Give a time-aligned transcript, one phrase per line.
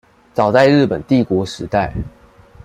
[0.33, 1.93] 早在日本帝國時代